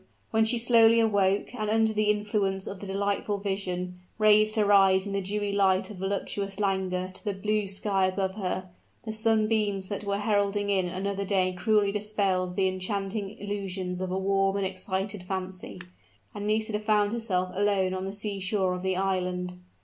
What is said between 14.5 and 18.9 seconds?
and excited fancy, and Nisida found herself alone on the sea shore of